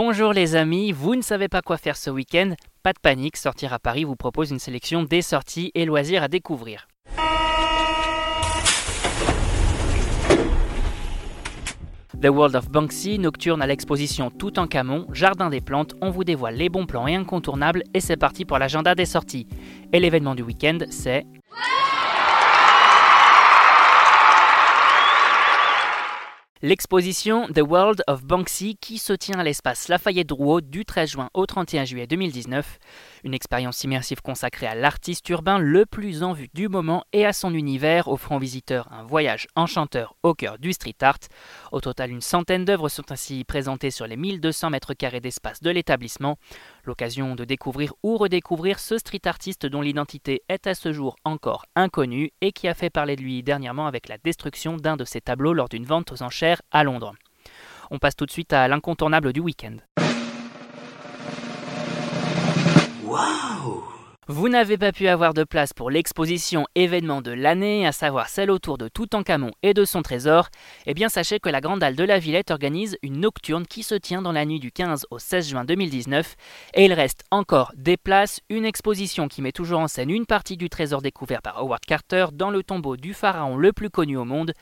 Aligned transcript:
Bonjour 0.00 0.32
les 0.32 0.54
amis, 0.54 0.92
vous 0.92 1.16
ne 1.16 1.22
savez 1.22 1.48
pas 1.48 1.60
quoi 1.60 1.76
faire 1.76 1.96
ce 1.96 2.08
week-end? 2.08 2.54
Pas 2.84 2.92
de 2.92 3.00
panique, 3.02 3.36
Sortir 3.36 3.72
à 3.72 3.80
Paris 3.80 4.04
vous 4.04 4.14
propose 4.14 4.52
une 4.52 4.60
sélection 4.60 5.02
des 5.02 5.22
sorties 5.22 5.72
et 5.74 5.84
loisirs 5.86 6.22
à 6.22 6.28
découvrir. 6.28 6.86
The 12.22 12.28
World 12.28 12.54
of 12.54 12.70
Banksy, 12.70 13.18
nocturne 13.18 13.60
à 13.60 13.66
l'exposition 13.66 14.30
Tout 14.30 14.60
en 14.60 14.68
Camon, 14.68 15.04
Jardin 15.12 15.50
des 15.50 15.60
Plantes, 15.60 15.96
on 16.00 16.10
vous 16.10 16.22
dévoile 16.22 16.54
les 16.54 16.68
bons 16.68 16.86
plans 16.86 17.08
et 17.08 17.16
incontournables 17.16 17.82
et 17.92 17.98
c'est 17.98 18.16
parti 18.16 18.44
pour 18.44 18.60
l'agenda 18.60 18.94
des 18.94 19.04
sorties. 19.04 19.48
Et 19.92 19.98
l'événement 19.98 20.36
du 20.36 20.44
week-end, 20.44 20.78
c'est... 20.90 21.26
L'exposition 26.60 27.46
The 27.46 27.60
World 27.60 28.02
of 28.08 28.24
Banksy 28.24 28.76
qui 28.80 28.98
se 28.98 29.12
tient 29.12 29.38
à 29.38 29.44
l'espace 29.44 29.86
Lafayette 29.86 30.26
Drouot 30.26 30.60
du 30.60 30.84
13 30.84 31.10
juin 31.10 31.30
au 31.32 31.46
31 31.46 31.84
juillet 31.84 32.08
2019. 32.08 32.78
Une 33.22 33.32
expérience 33.32 33.84
immersive 33.84 34.22
consacrée 34.22 34.66
à 34.66 34.74
l'artiste 34.74 35.28
urbain 35.28 35.60
le 35.60 35.86
plus 35.86 36.24
en 36.24 36.32
vue 36.32 36.48
du 36.54 36.68
moment 36.68 37.04
et 37.12 37.24
à 37.24 37.32
son 37.32 37.54
univers, 37.54 38.08
offrant 38.08 38.38
aux 38.38 38.40
visiteurs 38.40 38.92
un 38.92 39.04
voyage 39.04 39.46
enchanteur 39.54 40.16
au 40.24 40.34
cœur 40.34 40.58
du 40.58 40.72
street 40.72 40.96
art. 41.00 41.20
Au 41.70 41.80
total, 41.80 42.10
une 42.10 42.20
centaine 42.20 42.64
d'œuvres 42.64 42.88
sont 42.88 43.12
ainsi 43.12 43.44
présentées 43.44 43.92
sur 43.92 44.08
les 44.08 44.16
1200 44.16 44.70
mètres 44.70 44.94
carrés 44.94 45.20
d'espace 45.20 45.62
de 45.62 45.70
l'établissement. 45.70 46.38
L'occasion 46.88 47.34
de 47.34 47.44
découvrir 47.44 47.92
ou 48.02 48.16
redécouvrir 48.16 48.78
ce 48.78 48.96
street 48.96 49.20
artiste 49.26 49.66
dont 49.66 49.82
l'identité 49.82 50.40
est 50.48 50.66
à 50.66 50.74
ce 50.74 50.90
jour 50.90 51.16
encore 51.22 51.66
inconnue 51.76 52.30
et 52.40 52.50
qui 52.50 52.66
a 52.66 52.72
fait 52.72 52.88
parler 52.88 53.14
de 53.14 53.20
lui 53.20 53.42
dernièrement 53.42 53.86
avec 53.86 54.08
la 54.08 54.16
destruction 54.16 54.78
d'un 54.78 54.96
de 54.96 55.04
ses 55.04 55.20
tableaux 55.20 55.52
lors 55.52 55.68
d'une 55.68 55.84
vente 55.84 56.12
aux 56.12 56.22
enchères 56.22 56.62
à 56.70 56.84
Londres. 56.84 57.12
On 57.90 57.98
passe 57.98 58.16
tout 58.16 58.24
de 58.24 58.30
suite 58.30 58.54
à 58.54 58.68
l'incontournable 58.68 59.34
du 59.34 59.40
week-end. 59.40 59.76
Vous 64.30 64.50
n'avez 64.50 64.76
pas 64.76 64.92
pu 64.92 65.08
avoir 65.08 65.32
de 65.32 65.42
place 65.42 65.72
pour 65.72 65.90
l'exposition 65.90 66.66
événement 66.74 67.22
de 67.22 67.30
l'année, 67.30 67.86
à 67.86 67.92
savoir 67.92 68.28
celle 68.28 68.50
autour 68.50 68.76
de 68.76 68.86
Toutankhamon 68.86 69.52
et 69.62 69.72
de 69.72 69.86
son 69.86 70.02
trésor, 70.02 70.48
eh 70.84 70.92
bien 70.92 71.08
sachez 71.08 71.40
que 71.40 71.48
la 71.48 71.62
Grande 71.62 71.82
Halle 71.82 71.96
de 71.96 72.04
la 72.04 72.18
Villette 72.18 72.50
organise 72.50 72.98
une 73.00 73.20
nocturne 73.20 73.66
qui 73.66 73.82
se 73.82 73.94
tient 73.94 74.20
dans 74.20 74.32
la 74.32 74.44
nuit 74.44 74.60
du 74.60 74.70
15 74.70 75.06
au 75.10 75.18
16 75.18 75.48
juin 75.48 75.64
2019 75.64 76.36
et 76.74 76.84
il 76.84 76.92
reste 76.92 77.24
encore 77.30 77.72
des 77.74 77.96
places, 77.96 78.40
une 78.50 78.66
exposition 78.66 79.28
qui 79.28 79.40
met 79.40 79.50
toujours 79.50 79.80
en 79.80 79.88
scène 79.88 80.10
une 80.10 80.26
partie 80.26 80.58
du 80.58 80.68
trésor 80.68 81.00
découvert 81.00 81.40
par 81.40 81.56
Howard 81.62 81.86
Carter 81.86 82.26
dans 82.34 82.50
le 82.50 82.62
tombeau 82.62 82.98
du 82.98 83.14
pharaon 83.14 83.56
le 83.56 83.72
plus 83.72 83.88
connu 83.88 84.18
au 84.18 84.26
monde. 84.26 84.52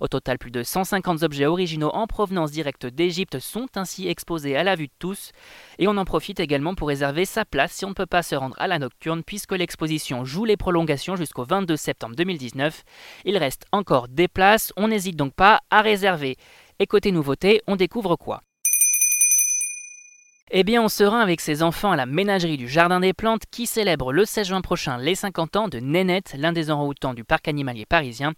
Au 0.00 0.06
total, 0.06 0.38
plus 0.38 0.52
de 0.52 0.62
150 0.62 1.24
objets 1.24 1.46
originaux 1.46 1.90
en 1.94 2.06
provenance 2.06 2.52
directe 2.52 2.86
d'Égypte 2.86 3.40
sont 3.40 3.66
ainsi 3.74 4.06
exposés 4.06 4.56
à 4.56 4.62
la 4.62 4.76
vue 4.76 4.86
de 4.86 4.92
tous. 5.00 5.32
Et 5.80 5.88
on 5.88 5.96
en 5.96 6.04
profite 6.04 6.38
également 6.38 6.76
pour 6.76 6.86
réserver 6.86 7.24
sa 7.24 7.44
place 7.44 7.72
si 7.72 7.84
on 7.84 7.88
ne 7.88 7.94
peut 7.94 8.06
pas 8.06 8.22
se 8.22 8.36
rendre 8.36 8.54
à 8.60 8.68
la 8.68 8.78
nocturne 8.78 9.15
puisque 9.24 9.52
l'exposition 9.52 10.24
joue 10.24 10.44
les 10.44 10.56
prolongations 10.56 11.16
jusqu'au 11.16 11.44
22 11.44 11.76
septembre 11.76 12.16
2019. 12.16 12.82
Il 13.24 13.36
reste 13.36 13.64
encore 13.72 14.08
des 14.08 14.28
places, 14.28 14.72
on 14.76 14.88
n'hésite 14.88 15.16
donc 15.16 15.34
pas 15.34 15.60
à 15.70 15.82
réserver. 15.82 16.36
Et 16.78 16.86
côté 16.86 17.12
nouveauté, 17.12 17.62
on 17.66 17.76
découvre 17.76 18.16
quoi? 18.16 18.42
Eh 20.52 20.62
bien, 20.62 20.80
on 20.80 20.88
sera 20.88 21.20
avec 21.22 21.40
ses 21.40 21.64
enfants 21.64 21.90
à 21.90 21.96
la 21.96 22.06
ménagerie 22.06 22.56
du 22.56 22.68
Jardin 22.68 23.00
des 23.00 23.12
Plantes 23.12 23.42
qui 23.50 23.66
célèbre 23.66 24.12
le 24.12 24.24
16 24.24 24.46
juin 24.46 24.60
prochain 24.60 24.96
les 24.96 25.16
50 25.16 25.56
ans 25.56 25.66
de 25.66 25.80
Nénette, 25.80 26.36
l'un 26.38 26.52
des 26.52 26.70
orang-outans 26.70 27.14
du 27.14 27.24
parc 27.24 27.48
animalier 27.48 27.84
parisien. 27.84 28.32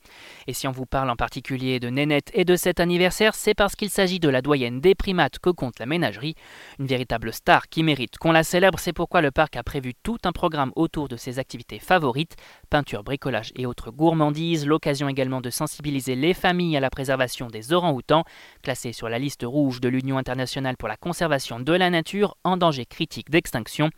Et 0.47 0.55
si 0.55 0.67
on 0.67 0.73
vous 0.73 0.87
parle 0.87 1.11
en 1.11 1.17
particulier 1.17 1.81
de 1.81 1.91
Nénette 1.91 2.31
et 2.33 2.47
de 2.47 2.56
cet 2.56 2.81
anniversaire, 2.81 3.34
c'est 3.34 3.53
parce 3.53 3.77
qu'il 3.77 3.91
s'agit 3.91 4.20
de 4.20 4.31
la 4.31 4.41
doyenne 4.41 4.81
des 4.81 4.95
primates 4.95 5.39
que 5.39 5.50
compte 5.50 5.78
la 5.78 5.84
ménagerie, 5.84 6.34
une 6.78 6.87
véritable 6.87 7.31
star 7.31 7.69
qui 7.69 7.83
mérite 7.83 8.17
qu'on 8.17 8.33
la 8.33 8.43
célèbre. 8.43 8.78
C'est 8.78 8.95
pourquoi 8.95 9.20
le 9.20 9.31
parc 9.31 9.56
a 9.56 9.62
prévu 9.62 9.93
tout 10.03 10.17
un 10.25 10.33
programme 10.33 10.72
autour 10.77 11.09
de 11.09 11.19
ses 11.19 11.39
activités 11.39 11.78
favorites 11.78 12.37
peinture, 12.70 13.05
bricolage 13.05 13.53
et 13.55 13.67
autres 13.67 13.91
gourmandises. 13.91 14.66
L'occasion 14.66 15.11
également 15.11 15.43
de 15.43 15.50
sensibiliser 15.50 16.16
les 16.16 16.32
familles 16.32 16.78
à 16.78 16.81
la 16.81 16.88
préservation 16.88 17.49
des 17.49 17.75
orang-outans, 17.75 18.25
classés 18.62 18.94
sur 18.94 19.11
la 19.11 19.19
liste 19.19 19.43
rouge 19.44 19.82
de 19.82 19.91
l'Union 19.91 20.16
internationale 20.16 20.78
pour 20.78 20.88
la 20.88 20.97
conservation 20.97 21.61
de 21.61 21.72
la 21.75 21.91
nature 21.91 21.97
en 22.44 22.56
danger 22.56 22.86
critique 22.86 23.31
d'extinction. 23.31 23.91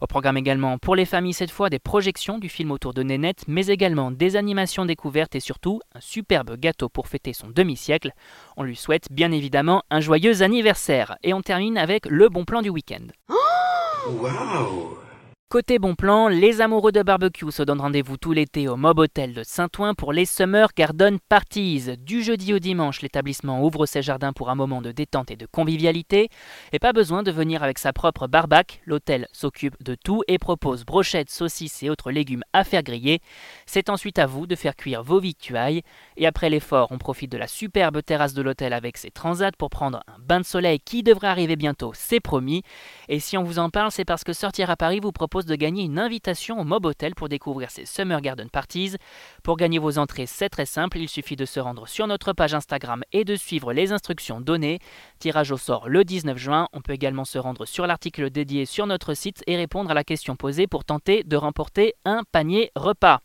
Au 0.00 0.06
programme 0.06 0.36
également 0.36 0.78
pour 0.78 0.96
les 0.96 1.04
familles 1.04 1.34
cette 1.34 1.50
fois 1.50 1.68
des 1.68 1.78
projections 1.78 2.38
du 2.38 2.48
film 2.48 2.70
autour 2.70 2.94
de 2.94 3.02
Nénette, 3.02 3.44
mais 3.48 3.66
également 3.66 4.10
des 4.10 4.36
animations 4.36 4.86
découvertes 4.86 5.34
et 5.34 5.40
surtout 5.40 5.80
un 5.94 6.00
superbe 6.00 6.56
gâteau 6.56 6.88
pour 6.88 7.08
fêter 7.08 7.32
son 7.32 7.48
demi-siècle. 7.48 8.12
On 8.56 8.62
lui 8.62 8.76
souhaite 8.76 9.08
bien 9.10 9.30
évidemment 9.32 9.82
un 9.90 10.00
joyeux 10.00 10.42
anniversaire. 10.42 11.16
Et 11.22 11.34
on 11.34 11.42
termine 11.42 11.76
avec 11.76 12.06
le 12.06 12.28
bon 12.28 12.44
plan 12.44 12.62
du 12.62 12.70
week-end. 12.70 13.06
Côté 15.50 15.80
bon 15.80 15.96
plan, 15.96 16.28
les 16.28 16.60
amoureux 16.60 16.92
de 16.92 17.02
barbecue 17.02 17.50
se 17.50 17.64
donnent 17.64 17.80
rendez-vous 17.80 18.16
tout 18.16 18.30
l'été 18.30 18.68
au 18.68 18.76
Mob 18.76 19.00
Hotel 19.00 19.34
de 19.34 19.42
Saint-Ouen 19.42 19.94
pour 19.94 20.12
les 20.12 20.24
Summer 20.24 20.68
Garden 20.76 21.18
Parties. 21.28 21.96
Du 21.98 22.22
jeudi 22.22 22.54
au 22.54 22.60
dimanche, 22.60 23.02
l'établissement 23.02 23.64
ouvre 23.64 23.84
ses 23.84 24.00
jardins 24.00 24.32
pour 24.32 24.50
un 24.50 24.54
moment 24.54 24.80
de 24.80 24.92
détente 24.92 25.32
et 25.32 25.36
de 25.36 25.46
convivialité. 25.46 26.28
Et 26.70 26.78
pas 26.78 26.92
besoin 26.92 27.24
de 27.24 27.32
venir 27.32 27.64
avec 27.64 27.80
sa 27.80 27.92
propre 27.92 28.28
barbac, 28.28 28.80
l'hôtel 28.86 29.26
s'occupe 29.32 29.74
de 29.82 29.96
tout 29.96 30.22
et 30.28 30.38
propose 30.38 30.84
brochettes, 30.84 31.30
saucisses 31.30 31.82
et 31.82 31.90
autres 31.90 32.12
légumes 32.12 32.44
à 32.52 32.62
faire 32.62 32.84
griller. 32.84 33.18
C'est 33.66 33.90
ensuite 33.90 34.20
à 34.20 34.26
vous 34.26 34.46
de 34.46 34.54
faire 34.54 34.76
cuire 34.76 35.02
vos 35.02 35.18
victuailles. 35.18 35.82
Et 36.16 36.28
après 36.28 36.48
l'effort, 36.48 36.92
on 36.92 36.98
profite 36.98 37.32
de 37.32 37.38
la 37.38 37.48
superbe 37.48 38.04
terrasse 38.04 38.34
de 38.34 38.42
l'hôtel 38.42 38.72
avec 38.72 38.96
ses 38.96 39.10
transats 39.10 39.50
pour 39.58 39.70
prendre 39.70 40.00
un 40.06 40.20
bain 40.20 40.38
de 40.38 40.46
soleil 40.46 40.78
qui 40.78 41.02
devrait 41.02 41.26
arriver 41.26 41.56
bientôt, 41.56 41.90
c'est 41.92 42.20
promis. 42.20 42.62
Et 43.08 43.18
si 43.18 43.36
on 43.36 43.42
vous 43.42 43.58
en 43.58 43.68
parle, 43.68 43.90
c'est 43.90 44.04
parce 44.04 44.22
que 44.22 44.32
Sortir 44.32 44.70
à 44.70 44.76
Paris 44.76 45.00
vous 45.02 45.10
propose 45.10 45.39
de 45.46 45.54
gagner 45.54 45.84
une 45.84 45.98
invitation 45.98 46.60
au 46.60 46.64
Mob 46.64 46.86
Hotel 46.86 47.14
pour 47.14 47.28
découvrir 47.28 47.70
ces 47.70 47.84
Summer 47.84 48.20
Garden 48.20 48.50
Parties. 48.50 48.96
Pour 49.42 49.56
gagner 49.56 49.78
vos 49.78 49.98
entrées, 49.98 50.26
c'est 50.26 50.48
très 50.48 50.66
simple, 50.66 50.98
il 50.98 51.08
suffit 51.08 51.36
de 51.36 51.44
se 51.44 51.60
rendre 51.60 51.86
sur 51.88 52.06
notre 52.06 52.32
page 52.32 52.54
Instagram 52.54 53.02
et 53.12 53.24
de 53.24 53.36
suivre 53.36 53.72
les 53.72 53.92
instructions 53.92 54.40
données. 54.40 54.78
Tirage 55.18 55.52
au 55.52 55.56
sort 55.56 55.88
le 55.88 56.04
19 56.04 56.36
juin. 56.36 56.68
On 56.72 56.80
peut 56.80 56.92
également 56.92 57.24
se 57.24 57.38
rendre 57.38 57.66
sur 57.66 57.86
l'article 57.86 58.30
dédié 58.30 58.66
sur 58.66 58.86
notre 58.86 59.14
site 59.14 59.42
et 59.46 59.56
répondre 59.56 59.90
à 59.90 59.94
la 59.94 60.04
question 60.04 60.36
posée 60.36 60.66
pour 60.66 60.84
tenter 60.84 61.24
de 61.24 61.36
remporter 61.36 61.94
un 62.04 62.22
panier 62.32 62.70
repas. 62.74 63.20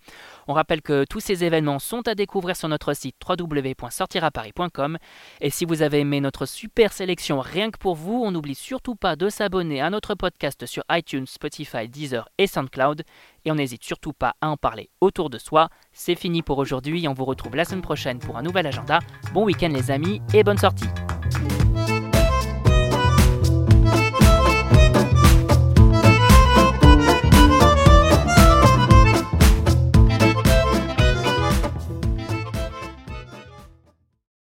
On 0.47 0.53
rappelle 0.53 0.81
que 0.81 1.05
tous 1.09 1.19
ces 1.19 1.43
événements 1.43 1.79
sont 1.79 2.07
à 2.07 2.15
découvrir 2.15 2.55
sur 2.55 2.67
notre 2.67 2.93
site 2.93 3.15
www.sortiraparis.com. 3.27 4.97
Et 5.41 5.49
si 5.49 5.65
vous 5.65 5.81
avez 5.81 5.99
aimé 5.99 6.21
notre 6.21 6.45
super 6.45 6.93
sélection 6.93 7.39
rien 7.39 7.71
que 7.71 7.77
pour 7.77 7.95
vous, 7.95 8.21
on 8.23 8.31
n'oublie 8.31 8.55
surtout 8.55 8.95
pas 8.95 9.15
de 9.15 9.29
s'abonner 9.29 9.81
à 9.81 9.89
notre 9.89 10.15
podcast 10.15 10.65
sur 10.65 10.83
iTunes, 10.91 11.27
Spotify, 11.27 11.87
Deezer 11.87 12.29
et 12.37 12.47
SoundCloud. 12.47 13.03
Et 13.45 13.51
on 13.51 13.55
n'hésite 13.55 13.83
surtout 13.83 14.13
pas 14.13 14.35
à 14.41 14.49
en 14.49 14.57
parler 14.57 14.89
autour 15.01 15.29
de 15.29 15.37
soi. 15.37 15.69
C'est 15.93 16.15
fini 16.15 16.41
pour 16.41 16.57
aujourd'hui, 16.57 17.07
on 17.07 17.13
vous 17.13 17.25
retrouve 17.25 17.55
la 17.55 17.65
semaine 17.65 17.81
prochaine 17.81 18.19
pour 18.19 18.37
un 18.37 18.43
nouvel 18.43 18.67
agenda. 18.67 18.99
Bon 19.33 19.45
week-end 19.45 19.69
les 19.69 19.91
amis 19.91 20.21
et 20.33 20.43
bonne 20.43 20.57
sortie 20.57 20.89